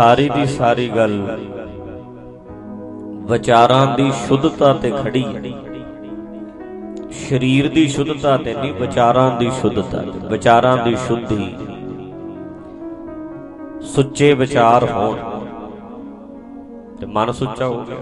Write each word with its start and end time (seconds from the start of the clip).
ਸਾਰੀ 0.00 0.28
ਦੀ 0.28 0.46
ਸਾਰੀ 0.46 0.88
ਗੱਲ 0.88 1.40
ਵਿਚਾਰਾਂ 3.30 3.96
ਦੀ 3.96 4.12
ਸ਼ੁੱਧਤਾ 4.26 4.72
ਤੇ 4.72 4.90
ਖੜੀ 4.90 5.24
ਹੈ। 5.24 5.42
ਸਰੀਰ 7.10 7.68
ਦੀ 7.68 7.88
ਸ਼ੁੱਧਤਾ 7.88 8.36
ਤੇ 8.36 8.54
ਨਹੀਂ, 8.54 8.72
ਵਿਚਾਰਾਂ 8.74 9.38
ਦੀ 9.38 9.50
ਸ਼ੁੱਧਤਾ 9.50 9.98
ਤੇ, 9.98 10.28
ਵਿਚਾਰਾਂ 10.28 10.84
ਦੀ 10.84 10.96
ਸ਼ੁੱਧੀ। 10.96 11.56
ਸੁੱਚੇ 13.80 14.34
ਵਿਚਾਰ 14.34 14.84
ਹੋਣ 14.90 15.16
ਤੇ 17.00 17.06
ਮਨ 17.06 17.32
ਸੁੱਚਾ 17.32 17.66
ਹੋ 17.66 17.84
ਗਿਆ। 17.84 17.96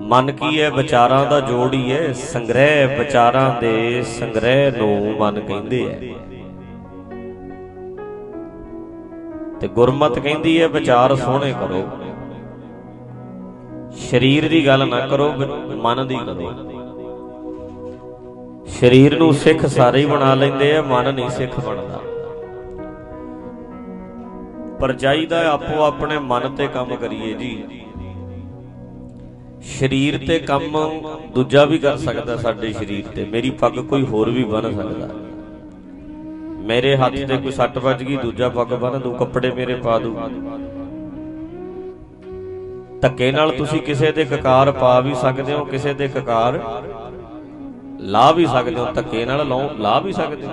ਮਨ 0.00 0.32
ਕੀ 0.32 0.60
ਹੈ? 0.60 0.70
ਵਿਚਾਰਾਂ 0.70 1.26
ਦਾ 1.26 1.40
ਜੋੜ 1.40 1.74
ਹੀ 1.74 1.92
ਹੈ। 1.92 2.12
ਸੰਗ੍ਰਹਿ 2.12 2.98
ਵਿਚਾਰਾਂ 2.98 3.60
ਦੇ 3.60 4.02
ਸੰਗ੍ਰਹਿ 4.02 4.70
ਨੂੰ 4.70 5.16
ਮਨ 5.18 5.40
ਕਹਿੰਦੇ 5.40 5.86
ਹੈ 5.88 6.00
ਤੇ 9.60 9.68
ਗੁਰਮਤ 9.68 10.18
ਕਹਿੰਦੀ 10.18 10.60
ਹੈ, 10.60 10.68
ਵਿਚਾਰ 10.68 11.14
ਸੋਹਣੇ 11.16 11.52
ਕਰੋ। 11.52 11.88
ਸਰੀਰ 13.92 14.48
ਦੀ 14.48 14.66
ਗੱਲ 14.66 14.88
ਨਾ 14.88 15.06
ਕਰੋ, 15.06 15.32
ਮਨ 15.76 16.06
ਦੀ 16.06 16.16
ਕਰੋ। 16.16 16.52
ਸਰੀਰ 18.66 19.18
ਨੂੰ 19.18 19.32
ਸਿੱਖ 19.34 19.66
ਸਾਰੇ 19.66 20.00
ਹੀ 20.00 20.06
ਬਣਾ 20.06 20.34
ਲੈਂਦੇ 20.34 20.76
ਆ, 20.76 20.82
ਮਨ 20.82 21.14
ਨਹੀਂ 21.14 21.30
ਸਿੱਖ 21.30 21.60
ਬਣਦਾ। 21.60 22.00
ਪਰ 24.80 24.92
ਚਾਹੀਦਾ 24.92 25.50
ਆਪੋ 25.50 25.82
ਆਪਣੇ 25.82 26.18
ਮਨ 26.18 26.54
ਤੇ 26.54 26.66
ਕੰਮ 26.66 26.96
ਕਰੀਏ 26.96 27.32
ਜੀ। 27.32 27.62
ਸਰੀਰ 29.62 30.18
ਤੇ 30.26 30.38
ਕੰਮ 30.38 30.76
ਦੂਜਾ 31.34 31.64
ਵੀ 31.64 31.78
ਕਰ 31.78 31.96
ਸਕਦਾ 31.96 32.36
ਸਾਡੇ 32.36 32.72
ਸਰੀਰ 32.72 33.06
ਤੇ, 33.06 33.24
ਮੇਰੀ 33.24 33.50
ਪੱਗ 33.50 33.72
ਕੋਈ 33.72 34.02
ਹੋਰ 34.02 34.30
ਵੀ 34.30 34.44
ਬਨ 34.44 34.72
ਸਕਦਾ। 34.74 35.08
ਮੇਰੇ 36.70 36.96
ਹੱਥ 36.96 37.14
ਤੇ 37.28 37.36
ਕੋਈ 37.36 37.52
ਸੱਟ 37.52 37.78
ਵੱਜ 37.78 38.02
ਗਈ, 38.02 38.16
ਦੂਜਾ 38.16 38.48
ਪੱਗ 38.48 38.74
ਬਨ, 38.74 38.98
ਦੂ 38.98 39.12
ਕੱਪੜੇ 39.14 39.50
ਮੇਰੇ 39.50 39.74
ਪਾ 39.76 39.98
ਦੂ। 39.98 40.16
ਧੱਕੇ 43.02 43.30
ਨਾਲ 43.32 43.50
ਤੁਸੀਂ 43.50 43.80
ਕਿਸੇ 43.80 44.12
ਦੇ 44.12 44.24
ਕਕਾਰ 44.24 44.70
ਪਾ 44.72 44.98
ਵੀ 45.00 45.14
ਸਕਦੇ 45.14 45.52
ਹੋ, 45.52 45.64
ਕਿਸੇ 45.64 45.94
ਦੇ 45.94 46.08
ਕਕਾਰ 46.08 46.60
ਲਾ 48.08 48.30
ਵੀ 48.32 48.46
ਸਕਦੇ 48.46 48.74
ਹੋ, 48.74 48.84
ਧੱਕੇ 48.94 49.24
ਨਾਲ 49.24 49.46
ਲਾ 49.78 49.98
ਵੀ 49.98 50.12
ਸਕਦੇ 50.12 50.46
ਹੋ। 50.46 50.52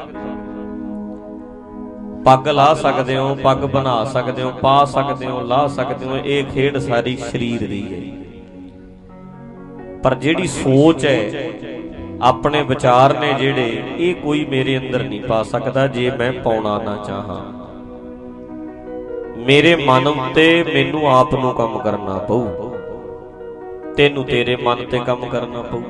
ਪੱਗ 2.26 2.48
ਲਾ 2.48 2.74
ਸਕਦੇ 2.74 3.18
ਹੋ, 3.18 3.36
ਪੱਗ 3.36 3.58
ਬਣਾ 3.74 4.04
ਸਕਦੇ 4.06 4.44
ਹੋ, 4.44 4.52
ਪਾ 4.62 4.84
ਸਕਦੇ 4.86 5.26
ਹੋ, 5.26 5.42
ਲਾ 5.42 5.68
ਸਕਦੇ 5.68 6.06
ਹੋ, 6.06 6.18
ਇਹ 6.18 6.44
ਖੇਡ 6.46 6.78
ਸਾਰੀ 6.78 7.16
ਸਰੀਰ 7.18 7.68
ਦੀ 7.68 7.84
ਹੈ। 7.92 8.02
ਪਰ 10.04 10.16
ਜਿਹੜੀ 10.16 10.48
ਸੋਚ 10.48 11.06
ਹੈ 11.06 11.20
ਆਪਣੇ 12.22 12.64
ਵਿਚਾਰ 12.64 13.20
ਨੇ 13.20 13.34
ਜਿਹੜੇ, 13.34 13.84
ਇਹ 13.98 14.16
ਕੋਈ 14.16 14.46
ਮੇਰੇ 14.46 14.78
ਅੰਦਰ 14.78 15.04
ਨਹੀਂ 15.04 15.22
ਪਾ 15.22 15.44
ਸਕਦਾ 15.44 15.88
ਜੇ 15.88 16.12
ਮੈਂ 16.12 16.34
ਪਾਉਣਾ 16.34 16.78
ਨਾ 16.78 17.04
ਚਾਹਾਂ। 17.08 17.68
ਮੇਰੇ 19.38 19.76
ਮਨ 19.76 20.08
ਉੱਤੇ 20.08 20.66
ਮੈਨੂੰ 20.74 21.18
ਆਪ 21.18 21.36
ਨੂੰ 21.36 21.54
ਕੰਮ 21.54 21.80
ਕਰਨਾ 21.80 22.18
ਪਊ। 22.18 22.48
ਤੈਨੂੰ 23.98 24.24
ਤੇਰੇ 24.24 24.56
ਮਨ 24.56 24.86
ਤੇ 24.86 25.00
ਕੰਮ 25.00 25.26
ਕਰਨਾ 25.26 25.62
ਪਊ। 25.62 25.84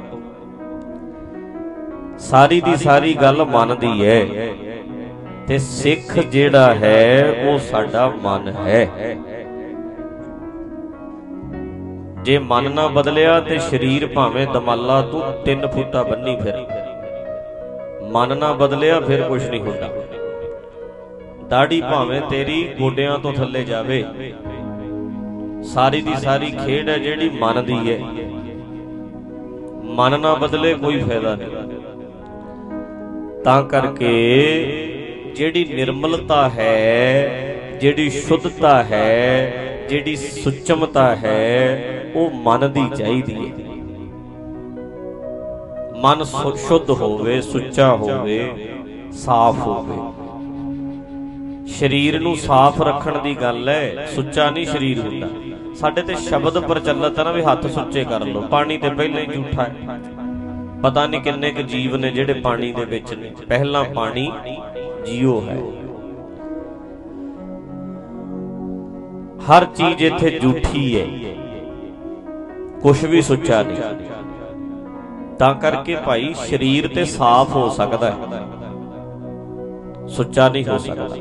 ਸਾਰੀ 2.18 2.62
ਦੀ 2.62 2.76
ਸਾਰੀ 2.76 3.14
ਗੱਲ 3.14 3.46
ਮਨ 3.46 3.78
ਦੀ 3.80 4.06
ਹੈ। 4.06 4.28
ਤੇ 5.48 5.58
ਸਿੱਖ 5.58 6.20
ਜਿਹੜਾ 6.20 6.76
ਹੈ, 6.76 7.36
ਉਹ 7.48 7.60
ਸਾਡਾ 7.60 8.14
ਮਨ 8.22 8.48
ਹੈ। 8.48 8.90
ਜੇ 12.28 12.38
ਮਨ 12.38 12.72
ਨਾ 12.72 12.88
ਬਦਲਿਆ 12.88 13.40
ਤੇ 13.40 13.58
ਸਰੀਰ 13.60 14.08
ਭਾਵੇਂ 14.08 14.48
ਦਮਾਲਾ 14.48 15.02
ਤੂੰ 15.02 15.22
3 15.46 15.68
ਫੁੱਟਾ 15.68 16.04
ਬੰਨੀ 16.04 16.36
ਫਿਰ। 16.36 16.56
ਮਨ 18.12 18.38
ਨਾ 18.38 18.52
ਬਦਲਿਆ 18.54 19.00
ਫਿਰ 19.00 19.22
ਕੁਝ 19.22 19.44
ਨਹੀਂ 19.44 19.60
ਹੁੰਦਾ। 19.62 19.90
ਦਾੜੀ 21.50 21.82
ਭਾਵੇਂ 21.82 22.22
ਤੇਰੀ 22.22 22.70
ਗੋਡਿਆਂ 22.80 23.18
ਤੋਂ 23.20 23.34
ਥੱਲੇ 23.34 23.64
ਜਾਵੇ। 23.64 24.04
ਸਾਰੀ 25.64 26.02
ਦੀ 26.02 26.16
ਸਾਰੀ 26.16 26.52
ਖੇਡ 26.66 26.90
ਹੈ 26.90 26.98
ਜਿਹੜੀ 26.98 27.30
ਮਨ 27.30 27.64
ਦੀ 27.66 27.78
ਹੈ। 27.92 28.00
ਮਨ 29.96 30.20
ਨਾ 30.20 30.34
ਬਦਲੇ 30.34 30.74
ਕੋਈ 30.74 31.00
ਫਾਇਦਾ 31.00 31.36
ਨਹੀਂ। 31.36 31.50
ਤਾਂ 33.44 33.64
ਕਰਕੇ 33.64 34.12
ਜਿਹੜੀ 35.36 35.66
ਨਿਰਮਲਤਾ 35.66 36.50
ਹੈ, 36.50 37.78
ਜਿਹੜੀ 37.82 38.10
ਸ਼ੁੱਧਤਾ 38.10 38.84
ਹੈ 38.84 39.67
ਜਿਹੜੀ 39.90 40.16
ਸੁਚਮਤਾ 40.16 41.16
ਹੈ, 41.16 41.84
ਉਹ 42.16 42.32
ਮਨ 42.32 42.72
ਦੀ 42.72 42.90
ਚਾਹੀਦੀ 42.98 43.36
ਹੈ। 43.36 43.66
ਮਨ 46.02 46.24
ਸ਼ੁੱਧ 46.56 46.90
ਹੋਵੇ, 46.90 47.42
ਸੁੱਚਾ 47.42 47.96
ਹੋਵੇ, 47.96 48.70
ਸਾਫ਼ 49.12 49.60
ਹੋਵੇ। 49.60 49.98
ਸਰੀਰ 51.68 52.20
ਨੂੰ 52.20 52.36
ਸਾਫ਼ 52.36 52.82
ਰੱਖਣ 52.82 53.22
ਦੀ 53.22 53.36
ਗੱਲ 53.42 53.70
ਹੈ, 53.70 54.08
ਸੁੱਚਾ 54.16 54.50
ਨਹੀਂ 54.50 54.66
ਸਰੀਰ 54.66 55.00
ਹੁੰਦਾ। 55.00 55.30
ਸਾਡੇ 55.76 56.02
ਤੇ 56.02 56.16
ਸ਼ਬਦ 56.16 56.60
ਪ੍ਰਚਲਿਤ 56.60 57.20
ਹੈ 57.20 57.24
ਨਾ 57.24 57.32
ਵੀ 57.32 57.44
ਹੱਥ 57.44 57.68
ਸੁੱਚੇ 57.68 58.04
ਕਰ 58.04 58.26
ਲਓ, 58.26 58.42
ਪਾਣੀ 58.42 58.78
ਤੇ 58.78 58.90
ਪਹਿਲਾਂ 58.90 59.22
ਹੀ 59.22 59.28
ਝੂਠਾ 59.28 59.64
ਹੈ। 59.64 59.76
ਪਤਾ 60.84 61.08
ਨਹੀਂ 61.08 61.22
ਕਿੰਨੇ 61.22 61.52
ਕੁ 61.52 61.62
ਜੀਵ 61.62 61.96
ਨੇ 61.96 62.12
ਜਿਹੜੇ 62.12 62.34
ਪਾਣੀ 62.34 62.72
ਦੇ 62.72 62.86
ਵਿੱਚ 62.86 63.14
ਨੇ। 63.14 63.32
ਪਹਿਲਾਂ 63.48 63.84
ਪਾਣੀ 63.84 64.32
ਜੀਓ 65.06 65.42
ਹੈ। 65.42 65.58
ਹਰ 69.50 69.66
ਚੀਜ਼ 69.66 70.04
ਇੱਥੇ 70.04 70.30
ਝੂਠੀ 70.40 70.84
ਹੈ 71.00 71.06
ਕੁਝ 72.82 73.06
ਵੀ 73.06 73.22
ਸੁੱਚਾ 73.22 73.62
ਨਹੀਂ। 73.64 73.78
ਤਾਂ 75.40 75.54
ਕਰਕੇ 75.56 75.96
ਭਾਈ 75.96 76.34
ਸਰੀਰ 76.34 76.88
ਤੇ 76.88 77.06
ਸਾਫ਼ 77.06 77.56
ਹੋ 77.56 77.70
ਸਕਦਾ 77.70 78.12
ਹੈ। 78.12 78.18
ਸੁੱਚਾ 80.08 80.50
ਨਹੀਂ 80.50 80.66
ਹੋ 80.66 80.78
ਸਕਦਾ। 80.78 81.16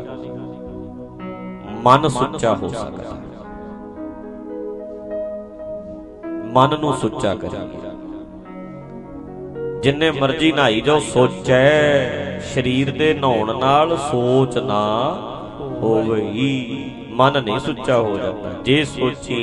ਮਨ 1.85 2.09
ਸੁੱਚਾ 2.09 2.55
ਹੋ 2.55 2.69
ਸਕਦਾ 2.69 3.15
ਮਨ 6.55 6.79
ਨੂੰ 6.81 6.93
ਸੁੱਚਾ 6.95 7.35
ਕਰੀਏ। 7.35 7.91
ਜਿੰਨੇ 9.83 10.11
ਮਰਜ਼ੀ 10.11 10.53
ਨਹਾਈ 10.53 10.81
ਜਾਓ, 10.81 10.99
ਸੋਚੈ, 10.99 12.39
ਸਰੀਰ 12.55 12.91
ਦੇ 12.91 13.15
ਨਹਾਉਣ 13.15 13.59
ਨਾਲ 13.59 13.97
ਸੋਚ 13.97 14.59
ਨਾ 14.59 14.83
ਹੋਵਈ 15.83 16.91
ਮਨ 17.17 17.43
ਨਹੀਂ 17.45 17.59
ਸੁੱਚਾ 17.59 17.97
ਹੋ 17.97 18.17
ਜਾਂਦਾ। 18.19 18.53
ਜੇ 18.65 18.85
ਸੋਚੀ 18.85 19.41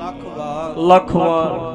ਲੱਖ 0.00 0.24
ਵਾਰ 0.36 0.76
ਲੱਖ 0.86 1.16
ਵਾਰ 1.16 1.72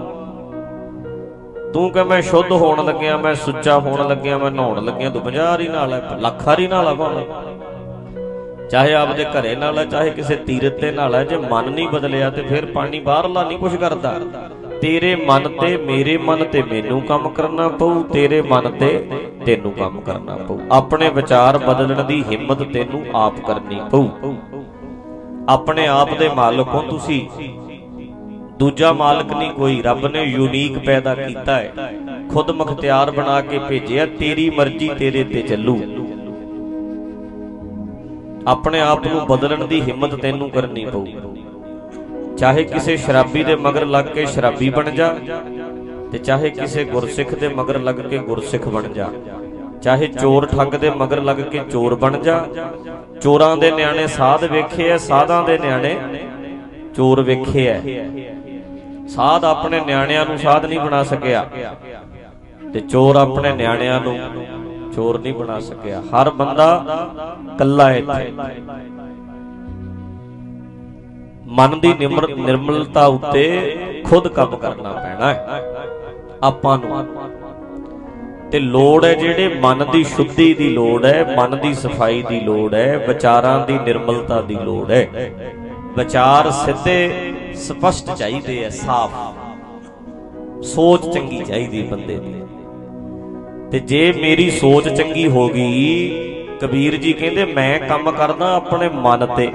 ਤੂੰ 1.74 1.90
ਕਹ 1.92 2.04
ਮੈਂ 2.04 2.22
ਸ਼ੁੱਧ 2.22 2.52
ਹੋਣ 2.52 2.86
ਲੱਗਿਆ, 2.86 3.18
ਮੈਂ 3.18 3.34
ਸੁੱਚਾ 3.36 3.80
ਹੋਣ 3.80 4.08
ਲੱਗਿਆ, 4.08 4.38
ਮੈਂ 4.38 4.52
ਨਹਾਉਣ 4.52 4.86
ਲੱਗਿਆ, 4.86 5.10
ਤੂੰ 5.10 5.22
50 5.22 5.46
ਵਾਰੀ 5.46 5.68
ਨਾਲ 5.68 5.94
ਹੈ, 5.94 6.02
ਲੱਖ 6.20 6.48
ਵਾਰੀ 6.48 6.68
ਨਾਲ 6.68 6.88
ਆ 6.88 6.94
ਭਾਵੇਂ 6.94 7.26
ਚਾਹੇ 8.70 8.94
ਆਪਦੇ 8.94 9.26
ਘਰੇ 9.26 9.56
ਨਾਲ 9.56 9.78
ਹੈ, 9.78 9.86
ਚਾਹੇ 9.86 10.10
ਕਿਸੇ 10.10 10.36
ਤੀਰਤ 10.36 10.80
ਤੇ 10.80 10.92
ਨਾਲ 10.92 11.16
ਹੈ, 11.16 11.24
ਜੇ 11.24 11.38
ਮਨ 11.38 11.70
ਨਹੀਂ 11.70 11.88
ਬਦਲਿਆ 11.88 12.30
ਤੇ 12.30 12.42
ਫਿਰ 12.42 12.66
ਪਾਣੀ 12.66 13.00
ਬਾਹਰਲਾ 13.00 13.44
ਨਹੀਂ 13.44 13.58
ਕੁਝ 13.58 13.76
ਕਰਦਾ। 13.76 14.20
ਤੇਰੇ 14.82 15.16
ਮਨ 15.16 15.48
ਤੇ 15.62 15.78
ਮੇਰੇ 15.78 16.18
ਮਨ 16.18 16.44
ਤੇ 16.44 16.64
ਮੈਨੂੰ 16.64 17.02
ਕੰਮ 17.02 17.30
ਕਰਨਾ 17.30 17.68
ਪਊ, 17.68 18.04
ਤੇਰੇ 18.04 18.42
ਮਨ 18.42 18.72
ਤੇ 18.72 19.08
ਤੈਨੂੰ 19.46 19.72
ਕੰਮ 19.72 20.02
ਕਰਨਾ 20.02 20.36
ਪਊ। 20.36 20.60
ਆਪਣੇ 20.72 21.10
ਵਿਚਾਰ 21.10 21.58
ਬਦਲਣ 21.58 22.04
ਦੀ 22.04 22.24
ਹਿੰਮਤ 22.32 22.64
ਤੈਨੂੰ 22.64 23.06
ਆਪ 23.16 23.40
ਕਰਨੀ 23.48 23.80
ਪਊ। 23.92 24.08
ਆਪਣੇ 25.50 25.88
ਆਪ 25.88 26.18
ਦੇ 26.18 26.30
ਮਾਲਕ 26.30 26.68
ਹੋ 26.68 26.82
ਤੁਸੀਂ। 26.82 27.22
ਦੂਜਾ 28.60 28.92
ਮਾਲਕ 28.94 29.32
ਨਹੀਂ, 29.34 29.52
ਕੋਈ 29.52 29.82
ਰੱਬ 29.82 30.06
ਨੇ 30.08 30.24
ਯੂਨੀਕ 30.24 30.78
ਪੈਦਾ 30.80 31.16
ਕੀਤਾ 31.16 31.56
ਹੈ। 31.56 31.74
ਖੁਦ 32.30 32.52
ਮੁਖਤਿਆਰ 32.52 33.12
ਬਣਾ 33.12 33.40
ਕੇ 33.42 33.60
ਭੇਜਿਆ, 33.60 34.06
ਤੇਰੀ 34.06 34.50
ਮਰਜ਼ੀ 34.50 34.90
ਤੇਰੇ 34.90 35.24
ਤੇ 35.24 35.42
ਚੱਲੂ। 35.42 35.80
ਆਪਣੇ 38.48 38.80
ਆਪ 38.80 39.08
ਨੂੰ 39.08 39.26
ਬਦਲਣ 39.26 39.66
ਦੀ 39.68 39.82
ਹਿੰਮਤ 39.82 40.16
ਤੈਨੂੰ 40.16 40.50
ਕਰਨੀ 40.50 40.86
ਪਊ। 40.86 41.06
ਚਾਹੇ 42.38 42.64
ਕਿਸੇ 42.64 42.98
ਸ਼ਰਾਬੀ 42.98 43.44
ਦੇ 43.44 43.56
ਮਗਰ 43.56 43.86
ਲੱਗ 43.86 44.06
ਕੇ 44.06 44.26
ਸ਼ਰਾਬੀ 44.26 44.70
ਬਣ 44.70 44.90
ਜਾ 44.92 45.16
ਤੇ 46.12 46.18
ਚਾਹੇ 46.18 46.50
ਕਿਸੇ 46.50 46.84
ਗੁਰਸਿੱਖ 46.84 47.36
ਦੇ 47.36 47.48
ਮਗਰ 47.48 47.80
ਲੱਗ 47.80 47.96
ਕੇ 47.96 48.18
ਗੁਰਸਿੱਖ 48.18 48.68
ਬਣ 48.68 48.84
ਜਾ। 48.94 49.10
ਚਾਹੇ 49.82 50.08
ਚੋਰ 50.10 50.46
ਠੱਗ 50.46 50.76
ਦੇ 50.76 50.90
ਮਗਰ 50.90 51.22
ਲੱਗ 51.22 51.38
ਕੇ 51.52 51.60
ਚੋਰ 51.72 51.96
ਬਣ 51.96 52.18
ਜਾ। 52.20 52.40
ਚੋਰਾਂ 53.22 53.56
ਦੇ 53.58 53.72
ਨਿਆਣੇ 53.72 54.06
ਸਾਧ 54.08 54.44
ਵੇਖੇ 54.44 54.90
ਐ, 54.90 54.98
ਸਾਧਾਂ 54.98 55.44
ਦੇ 55.44 55.58
ਨਿਆਣੇ 55.58 55.96
ਚੋਰ 56.96 57.22
ਵੇਖੇ 57.22 57.68
ਐ। 57.68 57.80
ਸਾਧ 59.08 59.46
ਆਪਣੇ 59.46 59.80
ਨਿਆਣਿਆਂ 59.80 60.26
ਨੂੰ 60.26 60.38
ਸਾਧ 60.38 60.66
ਨਹੀਂ 60.66 60.80
ਬਣਾ 60.80 61.04
ਸਕਿਆ 61.04 61.46
ਤੇ 62.74 62.80
ਚੋਰ 62.80 63.16
ਆਪਣੇ 63.16 63.52
ਨਿਆਣਿਆਂ 63.54 64.00
ਨੂੰ 64.02 64.18
ਚੋਰ 64.96 65.20
ਨਹੀਂ 65.20 65.34
ਬਣਾ 65.34 65.60
ਸਕਿਆ। 65.60 66.02
ਹਰ 66.12 66.30
ਬੰਦਾ 66.30 66.68
ਕੱਲਾ 67.60 67.92
ਇੱਥੇ। 67.92 68.32
ਮਨ 71.50 71.80
ਦੀ 71.80 71.94
ਨਿਰਮਲਤਾ 72.00 73.06
ਉੱਤੇ 73.08 73.44
ਖੁਦ 74.06 74.28
ਕੰਮ 74.28 74.56
ਕਰਨਾ 74.58 74.92
ਪੈਣਾ 74.94 75.34
ਹੈ 75.34 75.64
ਆਪਾਂ 76.44 76.78
ਨੂੰ 76.78 76.98
ਤੇ 78.52 78.60
ਲੋੜ 78.60 79.06
ਹੈ 79.06 79.14
ਜਿਹੜੇ 79.14 79.48
ਮਨ 79.48 79.86
ਦੀ 79.92 80.04
ਸ਼ੁੱਧੀ 80.04 80.54
ਦੀ 80.54 80.70
ਲੋੜ 80.70 81.06
ਹੈ, 81.06 81.36
ਮਨ 81.38 81.60
ਦੀ 81.60 81.74
ਸਫ਼ਾਈ 81.74 82.24
ਦੀ 82.30 82.40
ਲੋੜ 82.40 82.74
ਹੈ, 82.74 83.06
ਵਿਚਾਰਾਂ 83.08 83.68
ਦੀ 83.68 83.74
ਨਿਰਮਲਤਾ 83.74 84.42
ਦੀ 84.42 84.56
ਲੋੜ 84.56 84.92
ਹੈ। 84.92 85.32
ਵਿਚਾਰ 85.98 86.52
ਸਿੱਧੇ, 86.52 87.34
ਸਪਸ਼ਟ 87.56 88.16
ਚਾਹੀਦੇ 88.16 88.64
ਐ 88.64 88.70
ਸਾਫ਼। 88.70 89.14
ਸੋਚ 90.64 91.14
ਚੰਗੀ 91.14 91.44
ਚਾਹੀਦੀ 91.44 91.84
ਬੰਦੇ 91.84 92.20
ਦੀ। 92.20 92.36
ਤੇ 93.72 93.80
ਜੇ 93.80 94.14
ਮੇਰੀ 94.22 94.52
ਸੋਚ 94.52 94.90
ਚੰਗੀ 94.90 95.28
ਹੋ 95.28 95.50
ਗਈ, 95.50 96.10
ਕਬੀਰ 96.62 96.96
ਜੀ 96.96 97.14
ਕਹਿੰਦੇ, 97.14 97.46
ਮੈਂ 97.46 97.80
ਕੰਮ 97.80 98.12
ਕਰਦਾ 98.12 98.56
ਆਪਣੇ 98.56 98.90
ਮਨ 98.90 99.26
ਤੇ। 99.26 99.52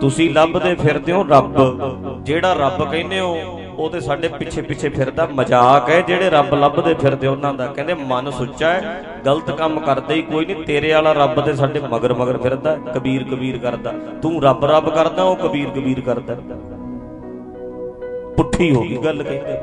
ਤੁਸੀਂ 0.00 0.34
ਲੱਭਦੇ 0.34 0.74
ਫਿਰਦੇ 0.74 1.12
ਹੋ 1.12 1.22
ਰੱਬ। 1.22 1.54
ਜਿਹੜਾ 2.24 2.52
ਰੱਬ 2.52 2.90
ਕਹਿੰਦੇ 2.90 3.20
ਹੋ 3.20 3.59
ਉਹ 3.80 3.90
ਤੇ 3.90 4.00
ਸਾਡੇ 4.00 4.28
ਪਿੱਛੇ 4.28 4.62
ਪਿੱਛੇ 4.62 4.88
ਫਿਰਦਾ, 4.88 5.26
ਮਜ਼ਾਕ 5.32 5.88
ਹੈ, 5.90 6.00
ਜਿਹੜੇ 6.00 6.30
ਰੱਬ 6.30 6.54
ਲੱਭਦੇ 6.54 6.94
ਫਿਰਦੇ 6.94 7.26
ਉਹਨਾਂ 7.26 7.52
ਦਾ। 7.54 7.66
ਕਹਿੰਦੇ, 7.66 7.94
ਮਨ 7.94 8.30
ਸੁੱਚਾ 8.30 8.68
ਹੈ, 8.68 9.02
ਗਲਤ 9.26 9.50
ਕੰਮ 9.50 9.80
ਕਰਦੇ 9.80 10.14
ਹੀ 10.14 10.22
ਕੋਈ 10.22 10.46
ਨਹੀਂ, 10.46 10.64
ਤੇਰੇ 10.64 10.92
ਵਾਲਾ 10.92 11.12
ਰੱਬ 11.12 11.40
ਤੇ 11.40 11.52
ਸਾਡੇ 11.52 11.80
ਮਗਰ 11.90 12.14
ਮਗਰ 12.14 12.38
ਫਿਰਦਾ, 12.38 12.76
ਕਬੀਰ 12.94 13.24
ਕਬੀਰ 13.24 13.58
ਕਰਦਾ। 13.58 13.92
ਤੂੰ 14.22 14.42
ਰੱਬ 14.42 14.64
ਰੱਬ 14.64 14.90
ਕਰਦਾ, 14.90 15.22
ਉਹ 15.22 15.36
ਕਬੀਰ 15.36 15.68
ਕਬੀਰ 15.70 16.00
ਕਰਦਾ। 16.00 16.36
ਪੁੱਠੀ 18.36 18.74
ਹੋ 18.74 18.82
ਗਈ 18.82 18.96
ਗੱਲ 18.96 19.22
ਕਹਿੰਦੇ 19.22 19.58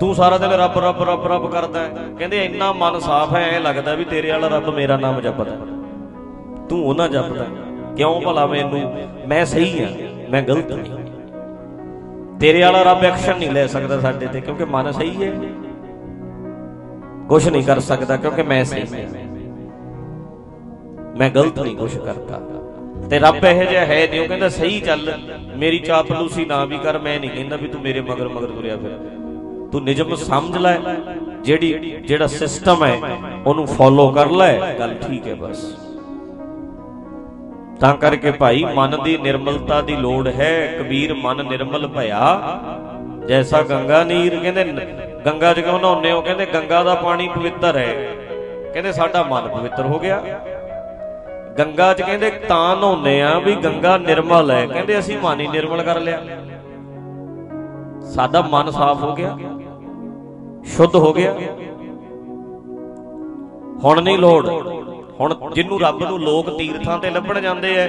ਤੂੰ। 0.00 0.14
ਸਾਰਾ 0.14 0.38
ਦਿਨ 0.38 0.50
ਰੱਬ 0.52 0.78
ਰੱਬ 0.78 1.02
ਰੱਬ 1.02 1.26
ਰੱਬ 1.26 1.50
ਕਰਦਾ 1.50 1.80
ਹੈ। 1.80 1.90
ਕਹਿੰਦੇ, 2.18 2.44
ਇੰਨਾ 2.44 2.72
ਮਨ 2.72 2.98
ਸਾਫ਼ 2.98 3.34
ਹੈ, 3.34 3.44
ਐ 3.50 3.60
ਲੱਗਦਾ 3.60 3.94
ਵੀ 3.94 4.04
ਤੇਰੇ 4.04 4.30
ਵਾਲਾ 4.30 4.48
ਰੱਬ 4.48 4.74
ਮੇਰਾ 4.74 4.96
ਨਾਮ 4.96 5.20
ਜਪਦਾ 5.20 5.56
ਤੂੰ 6.68 6.84
ਉਹਨਾਂ 6.84 7.08
ਜਪਦਾ। 7.08 7.44
ਕਿਉਂ 7.96 8.20
ਭਲਾ 8.20 8.46
ਮੈਨੂੰ? 8.46 8.80
ਮੈਂ 9.28 9.44
ਸਹੀ 9.44 9.82
ਹਾਂ, 9.82 9.90
ਮੈਂ 10.30 10.42
ਗਲਤ 10.42 10.72
ਨਹੀਂ। 10.72 10.95
ਤੇਰੇ 12.40 12.62
ਵਾਲਾ 12.62 12.82
ਰੱਬ 12.82 13.04
ਐਕਸ਼ਨ 13.04 13.38
ਨਹੀਂ 13.38 13.50
ਲੈ 13.50 13.66
ਸਕਦਾ 13.66 14.00
ਸਾਡੇ 14.00 14.26
ਤੇ, 14.26 14.40
ਕਿਉਂਕਿ 14.40 14.64
ਮਨ 14.64 14.92
ਸਹੀ 14.92 15.22
ਹੈ। 15.22 15.32
ਕੁਝ 17.28 17.48
ਨਹੀਂ 17.48 17.62
ਕਰ 17.62 17.80
ਸਕਦਾ, 17.80 18.16
ਕਿਉਂਕਿ 18.16 18.42
ਮੈਂ 18.42 18.64
ਸਹੀ। 18.64 18.86
ਹਾਂ 18.94 19.24
ਮੈਂ 21.18 21.30
ਗਲਤ 21.30 21.58
ਨਹੀਂ 21.58 21.76
ਕੁਝ 21.76 21.98
ਕਰਦਾ। 21.98 22.40
ਤੇ 23.10 23.18
ਰੱਬ 23.18 23.44
ਇਹ 23.44 23.66
ਜਿਹਾ 23.66 23.84
ਹੈ 23.84 24.06
ਨਹੀਂ, 24.10 24.20
ਉਹ 24.20 24.26
ਕਹਿੰਦਾ, 24.26 24.48
ਸਹੀ 24.48 24.80
ਚੱਲ, 24.80 25.12
ਮੇਰੀ 25.56 25.78
ਚਾਪਲੂਸੀ 25.78 26.44
ਨਾ 26.44 26.64
ਵੀ 26.64 26.78
ਕਰ, 26.78 26.98
ਮੈਂ 26.98 27.20
ਨਹੀਂ 27.20 27.30
ਕਹਿੰਦਾ 27.30 27.56
ਵੀ 27.56 27.68
ਤੂੰ 27.68 27.80
ਮੇਰੇ 27.82 28.00
ਮਗਰ 28.00 28.28
ਮਗਰ 28.28 28.46
ਤੁਰਿਆ 28.46 28.76
ਫਿਰ। 28.76 28.98
ਤੂੰ 29.72 29.82
ਨਿਜਮ 29.82 30.14
ਸਮਝ 30.14 30.56
ਲੈ, 30.56 30.78
ਜਿਹੜੀ 31.44 31.72
ਜਿਹੜਾ 32.06 32.26
ਸਿਸਟਮ 32.26 32.84
ਹੈ, 32.84 33.00
ਉਹਨੂੰ 33.46 33.66
ਫੋਲੋ 33.66 34.10
ਕਰ 34.10 34.30
ਲੈ, 34.30 34.78
ਗੱਲ 34.78 34.94
ਠੀਕ 35.08 35.26
ਹੈ 35.26 35.34
ਬਸ। 35.34 35.85
ਤਾਂ 37.80 37.94
ਕਰਕੇ 37.96 38.30
ਭਾਈ 38.30 38.64
ਮਨ 38.74 38.96
ਦੀ 39.04 39.16
ਨਿਰਮਲਤਾ 39.16 39.80
ਦੀ 39.80 39.96
ਲੋੜ 39.96 40.28
ਹੈ, 40.28 40.78
ਕਬੀਰ 40.78 41.14
ਮਨ 41.14 41.44
ਨਿਰਮਲ 41.46 41.86
ਭਇਆ। 41.88 42.20
ਜੈਸਾ 43.28 43.62
ਗੰਗਾ 43.62 44.02
ਨੀਰ 44.04 44.36
ਕਹਿੰਦੇ 44.40 44.64
ਗੰਗਾ 45.26 45.52
ਚ 45.52 45.60
ਕਿਉਂ 45.60 45.78
ਨਹਾਉਂਦੇ 45.80 46.12
ਹੋ, 46.12 46.20
ਕਹਿੰਦੇ 46.20 46.46
ਗੰਗਾ 46.46 46.82
ਦਾ 46.82 46.94
ਪਾਣੀ 46.94 47.28
ਪਵਿੱਤਰ 47.28 47.76
ਹੈ। 47.76 47.92
ਕਹਿੰਦੇ 48.72 48.92
ਸਾਡਾ 48.92 49.22
ਮਨ 49.22 49.48
ਪਵਿੱਤਰ 49.48 49.86
ਹੋ 49.86 49.98
ਗਿਆ। 49.98 50.22
ਗੰਗਾ 51.58 51.92
ਚ 51.94 52.02
ਕਹਿੰਦੇ 52.02 52.30
ਤਾਂ 52.48 52.76
ਨਹਾਉਂਦੇ 52.76 53.20
ਆ 53.22 53.38
ਵੀ 53.38 53.54
ਗੰਗਾ 53.54 53.96
ਨਿਰਮਲ 53.98 54.50
ਹੈ, 54.50 54.66
ਕਹਿੰਦੇ 54.66 54.98
ਅਸੀਂ 54.98 55.18
ਮਨ 55.22 55.40
ਹੀ 55.40 55.46
ਨਿਰਮਲ 55.48 55.82
ਕਰ 55.82 56.00
ਲਿਆ। 56.00 56.20
ਸਾਡਾ 58.14 58.42
ਮਨ 58.42 58.70
ਸਾਫ਼ 58.70 59.02
ਹੋ 59.04 59.14
ਗਿਆ, 59.14 59.36
ਸ਼ੁੱਧ 60.66 60.96
ਹੋ 60.96 61.12
ਗਿਆ। 61.12 61.32
ਹੁਣ 63.84 64.02
ਨਹੀਂ 64.02 64.18
ਲੋੜ। 64.18 64.46
ਹੁਣ 65.20 65.34
ਜਿੰਨੂੰ 65.54 65.80
ਰੱਬ 65.80 66.02
ਨੂੰ 66.02 66.20
ਲੋਕ 66.20 66.50
ਤੀਰਥਾਂ 66.50 66.98
ਤੇ 66.98 67.10
ਲੱਭਣ 67.10 67.40
ਜਾਂਦੇ 67.40 67.74
ਐ, 67.76 67.88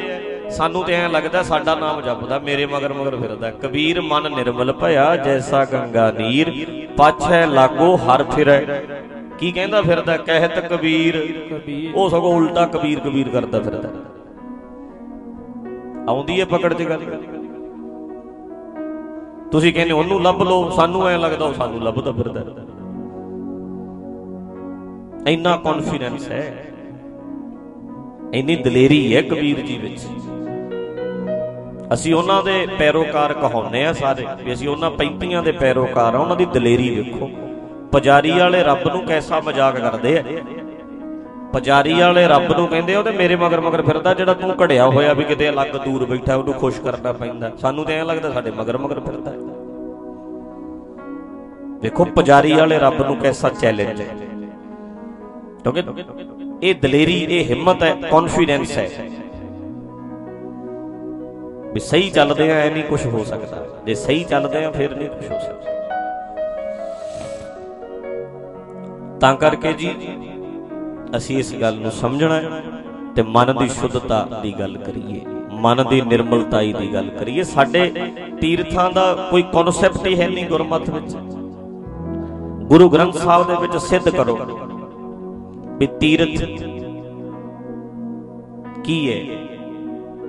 ਸਾਨੂੰ 0.50 0.84
ਤੇ 0.84 0.94
ਐਂ 0.94 1.10
ਲੱਗਦਾ 1.10 1.44
ਸਾਡਾ 1.44 1.76
ਨਾਮ 1.76 2.02
ਜਪਦਾ, 2.02 2.40
ਮੇਰੇ 2.40 2.66
ਮਗਰ 2.66 2.94
ਮਗਰ 2.94 3.16
ਫਿਰਦਾ। 3.16 3.52
ਕਬੀਰ 3.52 4.02
ਮਨ 4.02 4.32
ਨਿਰਮਲ 4.36 4.72
ਭਇਆ, 4.74 5.16
ਜੈਸਾ 5.16 5.66
ਗੰਗਾ 5.66 6.12
ਨੀਰ, 6.12 6.52
ਪਾਛੈ 6.98 7.46
ਲਾਗੋ 7.48 7.96
ਹਰ 7.96 8.24
ਫਿਰੈ। 8.24 8.62
ਕੀ 9.40 9.52
ਕਹਿੰਦਾ 9.52 9.82
ਫਿਰਦਾ? 9.82 10.18
ਕਹਿਤ 10.18 10.60
ਕਬੀਰ। 10.60 11.16
ਉਹ 11.96 12.10
ਸਗੋਂ 12.10 12.36
ਉਲਟਾ 12.36 12.66
ਕਬੀਰ 12.66 13.00
ਕਬੀਰ 13.00 13.30
ਕਰਦਾ 13.30 13.60
ਫਿਰਦਾ। 13.60 13.90
ਆਉਂਦੀ 16.10 16.42
ਐ 16.42 16.46
ਪਕੜ 16.46 16.74
ਚ 16.74 16.84
ਗੱਲ। 16.84 17.00
ਤੁਸੀਂ 19.52 19.74
ਕਹਿੰਦੇ 19.74 19.94
ਉਹਨੂੰ 19.94 20.22
ਲੱਭ 20.24 20.42
ਲਓ, 20.42 20.70
ਸਾਨੂੰ 20.70 21.08
ਐ 21.08 21.18
ਲੱਗਦਾ 21.18 21.46
ਉਹ 21.46 21.54
ਸਾਨੂੰ 21.54 21.84
ਲੱਭਦਾ 21.84 22.12
ਫਿਰਦਾ। 22.12 22.42
ਇੰਨਾ 25.28 25.58
ਕੌਨਫੀਡੈਂਸ 25.58 26.28
ਹੈ। 26.32 26.74
ਇੰਨੀ 28.34 28.56
ਦਲੇਰੀ 28.56 29.16
ਹੈ 29.16 29.22
ਕਬੀਰ 29.22 29.60
ਜੀ 29.60 29.78
ਵਿੱਚ। 29.78 30.08
ਅਸੀਂ 31.94 32.14
ਉਹਨਾਂ 32.16 32.44
ਦੇ 32.44 32.68
ਪੈਰੋਕਾਰ 32.80 33.34
ਕਹਾਉਂਦੇ 33.34 33.86
ਆ 33.86 33.94
ਸਾਰੇ 33.94 34.26
ਵੀ 34.44 34.54
ਅਸੀਂ 34.54 34.68
ਉਹਨਾਂ 34.70 34.92
ਪੈਂਤੀਆਂ 34.92 35.44
ਦੇ 35.44 35.52
ਪੈਰੋਕਾਰ 35.52 36.16
ਆ 36.16 36.20
ਉਹਨਾਂ 36.20 36.36
ਦੀ 36.36 36.46
ਦਲੇਰੀ 36.46 36.90
ਵੇਖੋ। 36.96 37.30
ਪੁਜਾਰੀ 37.92 38.32
ਵਾਲੇ 38.40 38.64
ਰੱਬ 38.64 38.88
ਨੂੰ 38.88 39.06
ਕੈਸਾ 39.06 39.40
ਮਜ਼ਾਕ 39.40 39.80
ਕਰਦੇ 39.80 40.18
ਆ। 40.20 40.24
ਪੁਜਾਰੀ 41.54 41.94
ਵਾਲੇ 41.94 42.28
ਰੱਬ 42.28 42.52
ਨੂੰ 42.52 42.68
ਕਹਿੰਦੇ 42.68 42.96
ਉਹ 42.96 43.04
ਤੇ 43.04 43.12
ਮੇਰੇ 43.12 43.36
ਮਗਰ 43.36 43.62
ਮਗਰ 43.62 43.82
ਫਿਰਦਾ, 43.82 44.14
ਜਿਹੜਾ 44.14 44.34
ਤੂੰ 44.34 44.56
ਘੜਿਆ 44.64 44.86
ਹੋਇਆ 44.88 45.14
ਵੀ 45.14 45.24
ਕਿਤੇ 45.24 45.50
ਅਲੱਗ 45.50 45.76
ਦੂਰ 45.76 46.06
ਬੈਠਾ, 46.06 46.36
ਉਹਨੂੰ 46.36 46.54
ਖੁਸ਼ 46.54 46.82
ਕਰਨਾ 46.82 47.14
ਪੈਂਦਾ। 47.14 47.52
ਸਾਨੂੰ 47.58 47.86
ਤੇ 47.86 47.96
ਐਂ 47.96 48.06
ਲੱਗਦਾ 48.06 48.32
ਸਾਡੇ 48.32 48.52
ਮਗਰ 48.52 48.78
ਮਗਰ 48.78 49.00
ਫਿਰਦਾ। 49.00 49.32
ਵੇਖੋ, 51.82 52.06
ਪੁਜਾਰੀ 52.06 52.52
ਵਾਲੇ 52.52 52.80
ਰੱਬ 52.80 53.02
ਨੂੰ 53.02 53.16
ਕੈਸਾ 53.16 53.50
ਚੈਲੰਜ 53.50 54.02
ਹੈ। 54.02 54.16
ਕਿਉਂਕਿ 55.64 55.82
ਇਹ 56.64 56.76
ਦਲੇਰੀ, 56.76 57.24
ਇਹ 57.24 57.46
ਹਿੰਮਤ 57.46 57.84
ਹੈ 57.84 57.96
ਕੌਨਫੀਡੈਂਸ 58.12 58.78
ਹੈ। 58.78 58.90
ਵੀ 61.74 61.80
ਸਹੀ 61.80 62.10
ਚੱਲਦੇ 62.10 62.52
ਆ 62.52 62.56
ਐ 62.56 62.70
ਨਹੀਂ 62.70 62.84
ਕੁਝ 62.84 63.06
ਹੋ 63.06 63.24
ਸਕਦਾ। 63.24 63.68
ਜੇ 63.86 63.96
ਸਹੀ 63.96 64.24
ਚੱਲਦੇ 64.24 64.66
ਆ, 64.66 64.72
ਫਿਰ 64.72 64.96
ਨਹੀਂ 64.96 65.10
ਕੁਝ 65.10 65.32
ਹੋ 65.32 65.40
ਸਕਦਾ। 65.40 65.72
ਤਾਂ 69.20 69.36
ਕਰਕੇ 69.36 69.74
ਜੀ, 69.74 69.96
ਅਸੀਂ 71.18 71.38
ਇਸ 71.38 71.56
ਗੱਲ 71.56 71.76
ਨੂੰ 71.76 71.92
ਸਮਝਣਾ 71.92 72.42
ਤੇ 73.16 73.22
ਮਨ 73.22 73.56
ਦੀ 73.58 73.68
ਸ਼ੁੱਧਤਾ 73.68 74.40
ਦੀ 74.42 74.54
ਗੱਲ 74.60 74.78
ਕਰੀਏ। 74.78 75.22
ਮਨ 75.52 75.86
ਦੀ 75.90 76.02
ਨਿਰਮਲਤਾਈ 76.02 76.74
ਦੀ 76.74 76.94
ਗੱਲ 76.94 77.10
ਕਰੀਏ। 77.10 77.44
ਸਾਡੇ 77.44 77.94
ਤੀਰਥਾਂ 78.42 78.92
ਦਾ 78.92 79.28
ਕੋਈ 79.32 79.42
ਕਨਸੈਪਟ 79.42 80.08
ਹੀ 80.08 80.20
ਹੈ 80.20 80.28
ਨਹੀਂ 80.28 80.46
ਗੁਰਮਤਿ 80.46 80.92
ਵਿੱਚ। 80.92 81.16
ਗੁਰੂ 82.68 82.90
ਗ੍ਰੰਥ 82.90 83.14
ਸਾਹਿਬ 83.14 83.48
ਦੇ 83.48 83.56
ਵਿੱਚ 83.62 83.78
ਸਿੱਧ 83.78 84.10
ਕਰੋ। 84.10 84.60
ਵੀ 85.78 85.88
ਤੀਰਥ 86.00 86.44
ਕੀ 88.84 88.98
ਹੈ? 89.10 89.20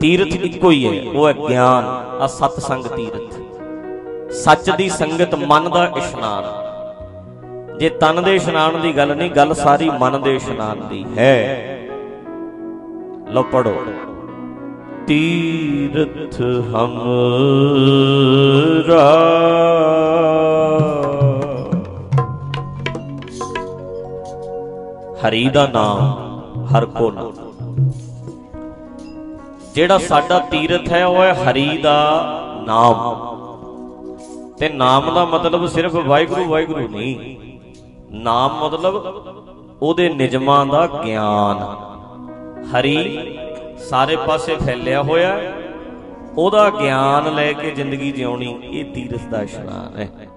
ਤੀਰਥ 0.01 0.35
ਇੱਕੋ 0.35 0.71
ਹੀ 0.71 0.87
ਹੈ, 0.87 1.11
ਉਹ 1.11 1.29
ਹੈ 1.29 1.33
ਗਿਆਨ 1.49 1.85
ਆ 2.21 2.27
ਸਤ 2.27 2.61
ਸੰਗ 2.61 2.85
ਤੀਰਥ। 2.87 4.33
ਸੱਚ 4.33 4.71
ਦੀ 4.71 4.89
ਸੰਗਤ 4.89 5.35
ਮਨ 5.35 5.71
ਦਾ 5.71 5.85
ਇਸ਼ਨਾਨ। 5.97 6.45
ਜੇ 7.79 7.89
ਤਨ 7.91 8.23
ਦੇ 8.23 8.35
ਇਸ਼ਨਾਨ 8.35 8.81
ਦੀ 8.81 8.97
ਗੱਲ 8.97 9.17
ਨਹੀਂ, 9.17 9.31
ਗੱਲ 9.31 9.55
ਸਾਰੀ 9.55 9.91
ਮਨ 9.91 10.21
ਦੇ 10.23 10.35
ਇਸ਼ਨਾਨ 10.35 10.89
ਦੀ 10.89 11.05
ਹੈ। 11.19 11.39
ਲੋ 13.31 13.43
ਪੜੋ 13.43 13.75
ਤੀਰਥ 15.07 16.41
ਹਮਰਾ 16.69 17.05
ਹਰੀ 25.29 25.49
ਦਾ 25.49 25.67
ਨਾਮ 25.67 26.67
ਹਰ 26.67 26.87
ਕੋ 26.87 27.11
ਨਾਮ 27.11 27.33
ਜਿਹੜਾ 29.75 29.99
ਸਾਡਾ 29.99 30.39
ਤੀਰਥ 30.39 30.93
ਹੈ, 30.93 31.07
ਉਹ 31.07 31.23
ਹੈ 31.23 31.33
ਹਰੀ 31.33 31.79
ਦਾ 31.79 32.25
ਨਾਮ। 32.67 33.29
ਤੇ 34.59 34.69
ਨਾਮ 34.69 35.15
ਦਾ 35.15 35.25
ਮਤਲਬ 35.25 35.67
ਸਿਰਫ 35.67 35.95
ਵਾਹਿਗੁਰੂ 35.95 36.45
ਵਾਹਿਗੁਰੂ 36.45 36.89
ਨਹੀਂ। 36.89 37.37
ਨਾਮ 38.11 38.65
ਮਤਲਬ 38.65 38.95
ਉਹਦੇ 39.83 40.09
ਨਿਜਮਾਂ 40.09 40.67
ਦਾ 40.67 40.87
ਗਿਆਨ। 40.87 41.63
ਹਰੀ 42.65 43.29
ਸਾਰੇ 43.79 44.17
ਪਾਸੇ 44.17 44.57
ਫੈਲਿਆ 44.57 45.03
ਹੋਇਆ 45.03 45.41
ਉਹਦਾ 46.39 46.71
ਗਿਆਨ 46.71 47.35
ਲੈ 47.35 47.53
ਕੇ 47.53 47.71
ਜ਼ਿੰਦਗੀ 47.71 48.13
ਜਿਉਣੀ 48.13 48.59
ਇਹ 48.63 48.85
ਤੀਰਥ 48.85 49.21
ਦਾ 49.31 49.43
ਇਸ਼ਨਾਨ 49.43 49.99
ਹੈ। 49.99 50.28